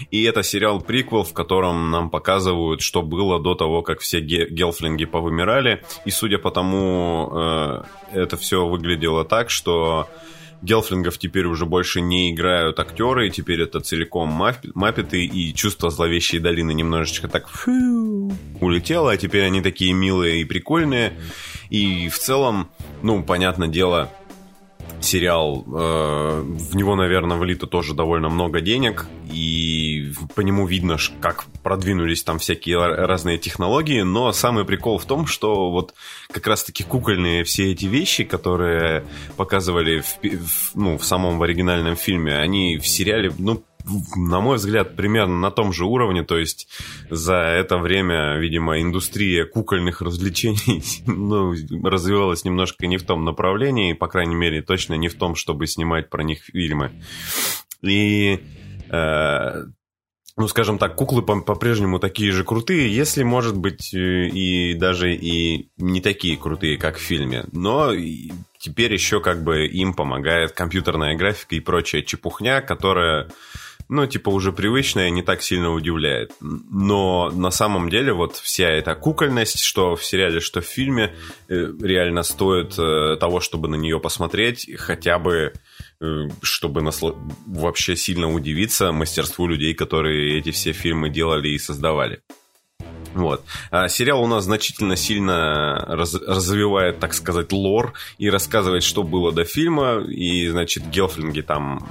[0.09, 5.83] И это сериал-приквел, в котором нам показывают, что было до того, как все гелфлинги повымирали.
[6.05, 7.81] И судя по тому, э,
[8.13, 10.07] это все выглядело так, что
[10.61, 16.73] Гелфлингов теперь уже больше не играют актеры, теперь это целиком маппеты, и чувство зловещей долины
[16.73, 21.13] немножечко так фу, улетело, а теперь они такие милые и прикольные.
[21.69, 22.69] И в целом,
[23.03, 24.11] ну, понятное дело,
[24.99, 29.76] сериал, э, в него, наверное, влито тоже довольно много денег, и
[30.35, 35.71] по нему видно, как продвинулись там всякие разные технологии, но самый прикол в том, что
[35.71, 35.93] вот
[36.31, 42.37] как раз-таки кукольные все эти вещи, которые показывали в, в, ну, в самом оригинальном фильме,
[42.37, 43.63] они в сериале, ну,
[44.15, 46.23] на мой взгляд, примерно на том же уровне.
[46.23, 46.67] То есть
[47.09, 54.07] за это время, видимо, индустрия кукольных развлечений ну, развивалась немножко не в том направлении, по
[54.07, 56.91] крайней мере, точно не в том, чтобы снимать про них фильмы.
[57.81, 58.39] И
[58.89, 59.65] э,
[60.37, 65.69] ну, скажем так, куклы по-прежнему такие же крутые, если, может быть, э, и даже и
[65.77, 67.45] не такие крутые, как в фильме.
[67.51, 67.91] Но
[68.59, 73.29] теперь еще как бы им помогает компьютерная графика и прочая чепухня, которая
[73.89, 76.33] ну, типа, уже привычная, не так сильно удивляет.
[76.41, 81.15] Но на самом деле вот вся эта кукольность, что в сериале, что в фильме,
[81.47, 85.53] э, реально стоит э, того, чтобы на нее посмотреть, хотя бы
[86.41, 87.15] чтобы насл...
[87.45, 92.21] вообще сильно удивиться мастерству людей, которые эти все фильмы делали и создавали.
[93.17, 93.43] Вот.
[93.71, 99.31] А сериал у нас значительно сильно раз, развивает, так сказать, лор и рассказывает, что было
[99.31, 100.03] до фильма.
[100.07, 101.89] И, значит, гелфлинги там,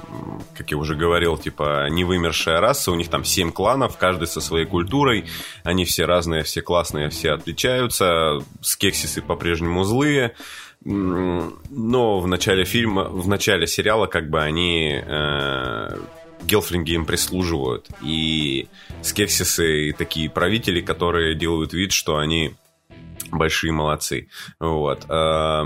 [0.55, 2.91] как я уже говорил, типа невымершая раса.
[2.91, 5.25] У них там семь кланов, каждый со своей культурой.
[5.63, 8.39] Они все разные, все классные, все отличаются.
[8.61, 10.33] Скексисы по-прежнему злые.
[10.89, 15.97] Но в начале фильма, в начале сериала как бы они э,
[16.43, 17.89] гелфринги им прислуживают.
[18.01, 18.67] И
[19.01, 22.55] скексисы и такие правители, которые делают вид, что они
[23.31, 24.29] большие молодцы.
[24.59, 25.05] Вот.
[25.09, 25.65] А,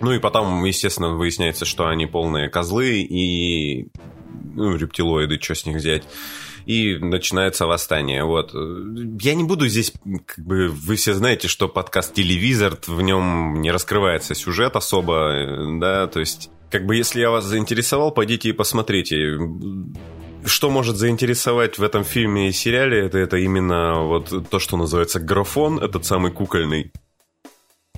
[0.00, 3.88] ну и потом, естественно, выясняется, что они полные козлы и
[4.54, 6.04] ну, рептилоиды, что с них взять.
[6.66, 8.24] И начинается восстание.
[8.24, 8.52] Вот.
[8.54, 9.92] Я не буду здесь,
[10.26, 16.06] как бы, вы все знаете, что подкаст «Телевизор», в нем не раскрывается сюжет особо, да,
[16.06, 19.38] то есть как бы если я вас заинтересовал, пойдите и посмотрите.
[20.44, 25.20] Что может заинтересовать в этом фильме и сериале, это, это именно вот то, что называется
[25.20, 26.90] графон, этот самый кукольный.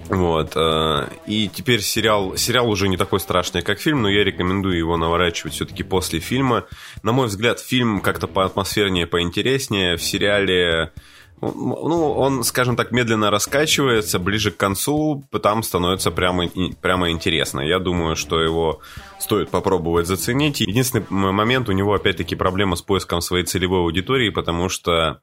[0.08, 0.52] Вот.
[0.54, 4.96] Э, и теперь сериал, сериал уже не такой страшный, как фильм, но я рекомендую его
[4.96, 6.64] наворачивать все-таки после фильма.
[7.02, 9.96] На мой взгляд, фильм как-то по атмосфернее, поинтереснее.
[9.96, 10.92] В сериале
[11.40, 16.48] ну, он, скажем так, медленно раскачивается, ближе к концу там становится прямо,
[16.80, 17.60] прямо интересно.
[17.60, 18.80] Я думаю, что его
[19.18, 20.60] стоит попробовать заценить.
[20.60, 25.20] Единственный момент, у него опять-таки проблема с поиском своей целевой аудитории, потому что,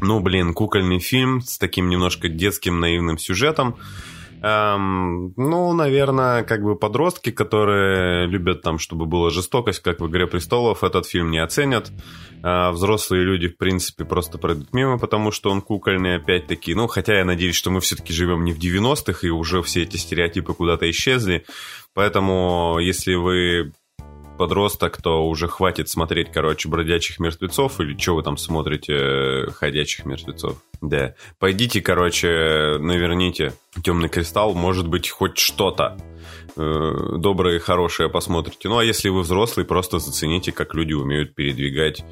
[0.00, 3.76] ну, блин, кукольный фильм с таким немножко детским наивным сюжетом,
[4.42, 10.26] Эм, ну, наверное, как бы подростки, которые любят там, чтобы была жестокость, как в «Игре
[10.26, 11.90] престолов», этот фильм не оценят.
[12.42, 16.74] А взрослые люди, в принципе, просто пройдут мимо, потому что он кукольный, опять-таки.
[16.74, 19.96] Ну, хотя я надеюсь, что мы все-таки живем не в 90-х, и уже все эти
[19.96, 21.44] стереотипы куда-то исчезли.
[21.94, 23.72] Поэтому, если вы
[24.36, 30.04] подросток, то уже хватит смотреть, короче, бродячих мертвецов или что вы там смотрите, э, ходячих
[30.04, 30.62] мертвецов.
[30.80, 31.14] Да.
[31.38, 35.96] Пойдите, короче, наверните темный кристалл, может быть, хоть что-то
[36.56, 38.68] э, доброе и хорошее посмотрите.
[38.68, 42.04] Ну, а если вы взрослый, просто зацените, как люди умеют передвигать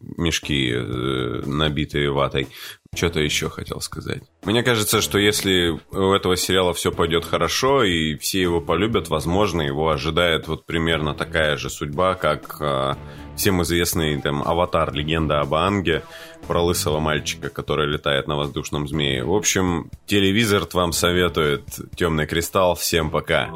[0.00, 2.48] мешки, э, набитые ватой.
[2.92, 4.22] Что-то еще хотел сказать.
[4.42, 9.62] Мне кажется, что если у этого сериала все пойдет хорошо и все его полюбят, возможно,
[9.62, 12.94] его ожидает вот примерно такая же судьба, как э,
[13.36, 14.92] всем известный там «Аватар.
[14.92, 16.02] Легенда об Анге»
[16.48, 19.22] про лысого мальчика, который летает на воздушном змее.
[19.22, 21.62] В общем, телевизор вам советует
[21.94, 22.74] «Темный кристалл».
[22.74, 23.50] Всем пока.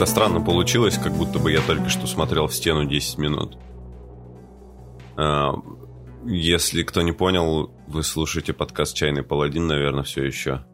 [0.00, 3.58] Как-то странно получилось, как будто бы я только что смотрел в стену 10 минут.
[5.18, 5.52] А,
[6.24, 10.64] если кто не понял, вы слушаете подкаст «Чайный паладин», наверное, все еще.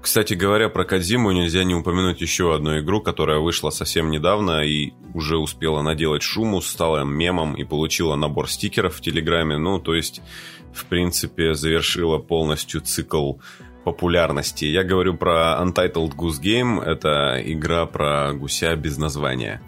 [0.00, 4.94] Кстати говоря, про Кадзиму нельзя не упомянуть еще одну игру, которая вышла совсем недавно и
[5.12, 9.58] уже успела наделать шуму, стала мемом и получила набор стикеров в Телеграме.
[9.58, 10.22] Ну, то есть,
[10.72, 13.34] в принципе, завершила полностью цикл
[13.86, 14.64] популярности.
[14.64, 16.82] Я говорю про Untitled Goose Game.
[16.82, 19.62] Это игра про гуся без названия.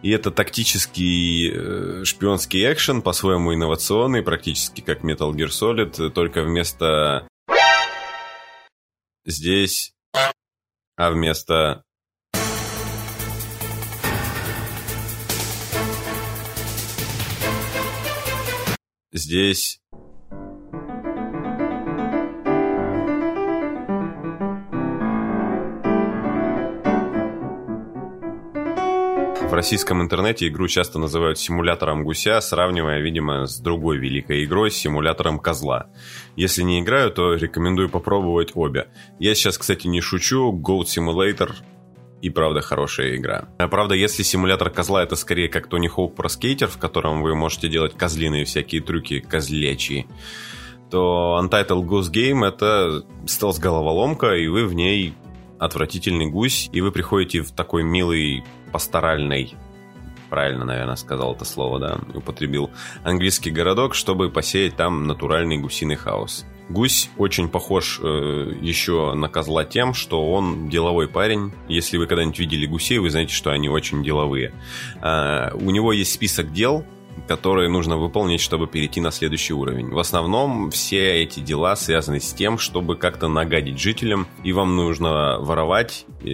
[0.00, 7.28] И это тактический э, шпионский экшен, по-своему инновационный, практически как Metal Gear Solid, только вместо
[9.26, 9.92] здесь,
[10.96, 11.82] а вместо
[19.12, 19.79] здесь
[29.50, 35.40] В российском интернете игру часто называют симулятором гуся, сравнивая, видимо, с другой великой игрой, симулятором
[35.40, 35.88] козла.
[36.36, 38.86] Если не играю, то рекомендую попробовать обе.
[39.18, 41.50] Я сейчас, кстати, не шучу, Goat Simulator
[42.22, 43.48] и правда хорошая игра.
[43.58, 47.34] А правда, если симулятор козла это скорее как Тони Хоук про скейтер, в котором вы
[47.34, 50.06] можете делать козлиные всякие трюки козлячие,
[50.92, 55.14] то Untitled Goose Game это стелс-головоломка, и вы в ней
[55.58, 59.54] отвратительный гусь, и вы приходите в такой милый пасторальный
[60.30, 62.70] правильно, наверное, сказал это слово, да, употребил,
[63.02, 66.46] английский городок, чтобы посеять там натуральный гусиный хаос.
[66.70, 71.52] Гусь очень похож э, еще на козла тем, что он деловой парень.
[71.66, 74.54] Если вы когда-нибудь видели гусей, вы знаете, что они очень деловые.
[75.02, 76.84] Э, у него есть список дел,
[77.26, 79.90] которые нужно выполнить, чтобы перейти на следующий уровень.
[79.90, 85.38] В основном все эти дела связаны с тем, чтобы как-то нагадить жителям, и вам нужно
[85.40, 86.28] воровать э,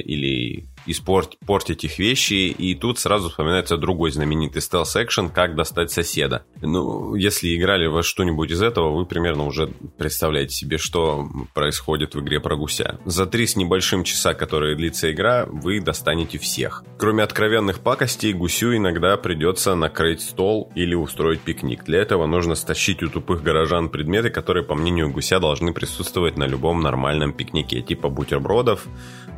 [0.00, 6.44] или испортить их вещи, и тут сразу вспоминается другой знаменитый стелс-экшен «Как достать соседа».
[6.60, 12.20] Ну, если играли во что-нибудь из этого, вы примерно уже представляете себе, что происходит в
[12.20, 12.98] игре про гуся.
[13.04, 16.84] За три с небольшим часа, которые длится игра, вы достанете всех.
[16.98, 21.84] Кроме откровенных пакостей, гусю иногда придется накрыть стол или устроить пикник.
[21.84, 26.44] Для этого нужно стащить у тупых горожан предметы, которые, по мнению гуся, должны присутствовать на
[26.44, 28.86] любом нормальном пикнике, типа бутербродов,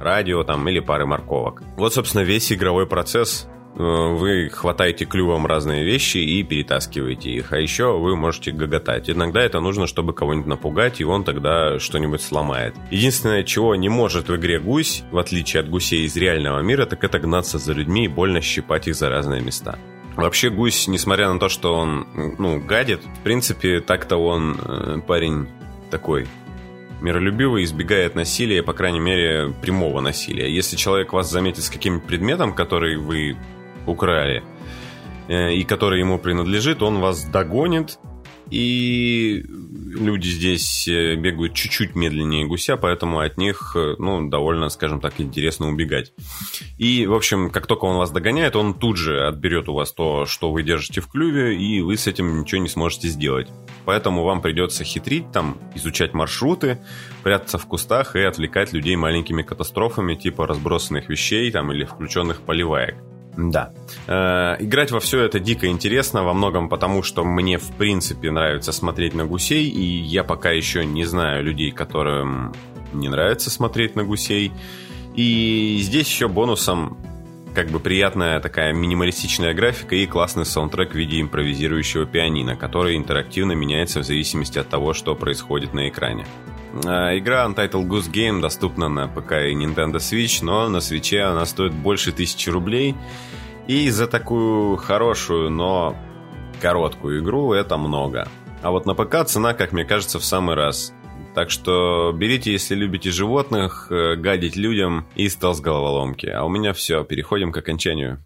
[0.00, 1.06] радио там или пары
[1.40, 1.62] морковок.
[1.76, 7.52] Вот, собственно, весь игровой процесс э, вы хватаете клювом разные вещи и перетаскиваете их.
[7.52, 9.10] А еще вы можете гоготать.
[9.10, 12.74] Иногда это нужно, чтобы кого-нибудь напугать, и он тогда что-нибудь сломает.
[12.90, 17.04] Единственное, чего не может в игре гусь, в отличие от гусей из реального мира, так
[17.04, 19.78] это гнаться за людьми и больно щипать их за разные места.
[20.16, 22.06] Вообще гусь, несмотря на то, что он,
[22.38, 25.48] ну, гадит, в принципе, так-то он э, парень
[25.90, 26.26] такой
[27.00, 30.52] миролюбивый, избегает насилия, по крайней мере, прямого насилия.
[30.52, 33.36] Если человек вас заметит с каким-нибудь предметом, который вы
[33.86, 34.42] украли,
[35.28, 37.98] э, и который ему принадлежит, он вас догонит,
[38.50, 45.00] и люди здесь э, бегают чуть-чуть медленнее гуся, поэтому от них, э, ну, довольно, скажем
[45.00, 46.12] так, интересно убегать.
[46.78, 50.26] И, в общем, как только он вас догоняет, он тут же отберет у вас то,
[50.26, 53.48] что вы держите в клюве, и вы с этим ничего не сможете сделать.
[53.84, 56.80] Поэтому вам придется хитрить, там, изучать маршруты,
[57.22, 62.96] прятаться в кустах и отвлекать людей маленькими катастрофами, типа разбросанных вещей там, или включенных поливаек.
[63.36, 63.72] Да.
[64.06, 68.72] Э, играть во все это дико интересно, во многом потому, что мне в принципе нравится
[68.72, 72.52] смотреть на гусей, и я пока еще не знаю людей, которым
[72.92, 74.52] не нравится смотреть на гусей.
[75.14, 76.96] И здесь еще бонусом
[77.54, 83.52] как бы приятная такая минималистичная графика и классный саундтрек в виде импровизирующего пианино, который интерактивно
[83.52, 86.26] меняется в зависимости от того, что происходит на экране.
[86.86, 91.44] А, игра Untitled Goose Game доступна на ПК и Nintendo Switch, но на Switch она
[91.46, 92.94] стоит больше тысячи рублей.
[93.66, 95.96] И за такую хорошую, но
[96.60, 98.28] короткую игру это много.
[98.62, 100.92] А вот на ПК цена, как мне кажется, в самый раз.
[101.34, 106.26] Так что берите, если любите животных, э, гадить людям и стал с головоломки.
[106.26, 108.24] А у меня все, переходим к окончанию.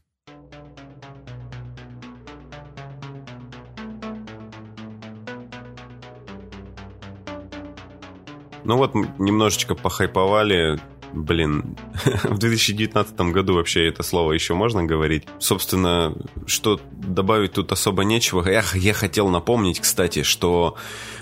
[8.64, 10.78] Ну вот, немножечко похайповали.
[11.12, 11.76] Блин,
[12.24, 15.28] в 2019 году вообще это слово еще можно говорить.
[15.38, 16.12] Собственно,
[16.46, 18.44] что добавить тут особо нечего.
[18.48, 20.76] Я, я хотел напомнить, кстати, что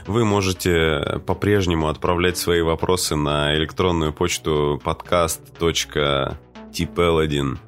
[0.07, 7.59] вы можете по-прежнему отправлять свои вопросы на электронную почту podcast.tpl1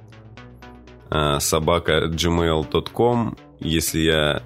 [1.11, 4.43] э, собака gmail.com если я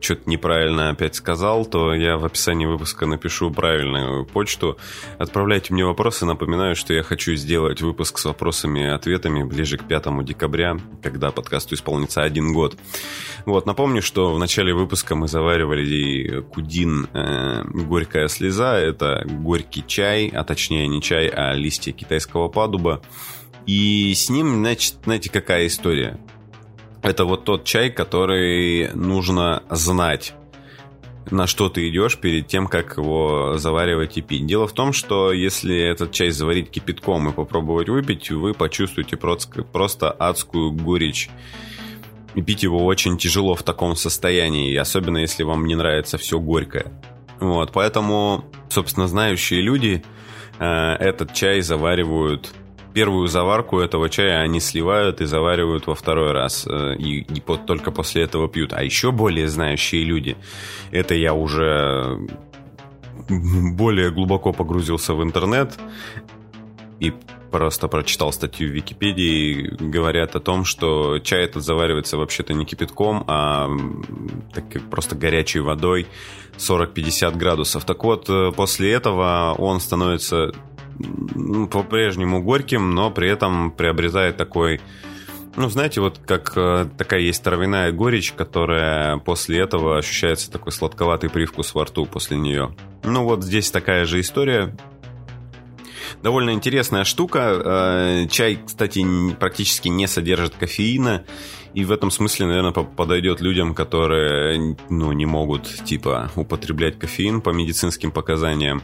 [0.00, 4.78] что-то неправильно опять сказал, то я в описании выпуска напишу правильную почту.
[5.18, 6.26] Отправляйте мне вопросы.
[6.26, 11.30] Напоминаю, что я хочу сделать выпуск с вопросами и ответами ближе к 5 декабря, когда
[11.30, 12.76] подкасту исполнится один год.
[13.46, 18.78] Вот, напомню, что в начале выпуска мы заваривали кудин э, «Горькая слеза».
[18.78, 23.02] Это горький чай, а точнее не чай, а листья китайского падуба.
[23.66, 26.18] И с ним, значит, знаете, какая история?
[27.02, 30.34] Это вот тот чай, который нужно знать
[31.30, 34.46] на что ты идешь перед тем, как его заваривать и пить.
[34.46, 40.10] Дело в том, что если этот чай заварить кипятком и попробовать выпить, вы почувствуете просто
[40.10, 41.30] адскую горечь.
[42.34, 46.86] И пить его очень тяжело в таком состоянии, особенно если вам не нравится все горькое.
[47.40, 50.04] Вот, поэтому, собственно, знающие люди
[50.58, 52.52] э, этот чай заваривают
[52.94, 56.66] первую заварку этого чая они сливают и заваривают во второй раз.
[56.66, 58.72] Э, и, и по, только после этого пьют.
[58.72, 60.36] А еще более знающие люди,
[60.90, 62.18] это я уже
[63.28, 65.78] более глубоко погрузился в интернет
[66.98, 67.12] и
[67.50, 73.24] просто прочитал статью в Википедии, говорят о том, что чай этот заваривается вообще-то не кипятком,
[73.26, 73.68] а
[74.54, 76.06] так, просто горячей водой
[76.58, 77.84] 40-50 градусов.
[77.84, 80.52] Так вот, э, после этого он становится
[81.70, 84.80] по-прежнему горьким, но при этом приобретает такой...
[85.56, 91.28] Ну, знаете, вот как э, такая есть травяная горечь, которая после этого ощущается такой сладковатый
[91.28, 92.74] привкус во рту после нее.
[93.02, 94.76] Ну, вот здесь такая же история.
[96.22, 97.60] Довольно интересная штука.
[97.64, 99.04] Э, чай, кстати,
[99.40, 101.24] практически не содержит кофеина.
[101.74, 107.50] И в этом смысле, наверное, подойдет людям, которые ну, не могут, типа, употреблять кофеин по
[107.50, 108.82] медицинским показаниям.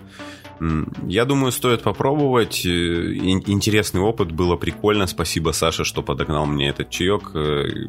[1.06, 2.64] Я думаю, стоит попробовать.
[2.64, 5.06] Э, интересный опыт, было прикольно.
[5.06, 7.30] Спасибо, Саша, что подогнал мне этот чаек.
[7.34, 7.88] Э,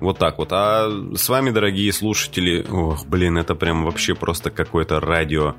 [0.00, 0.48] вот так вот.
[0.52, 5.54] А с вами, дорогие слушатели, ох, блин, это прям вообще просто какое-то радио,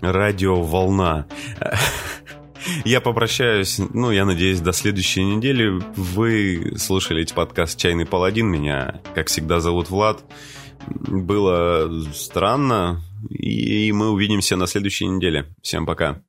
[0.00, 1.26] радиоволна.
[2.84, 5.82] Я попрощаюсь, ну, я надеюсь, до следующей недели.
[5.96, 8.46] Вы слушали подкаст «Чайный паладин».
[8.46, 10.22] Меня, как всегда, зовут Влад.
[10.86, 15.54] Было странно, и мы увидимся на следующей неделе.
[15.62, 16.22] Всем пока.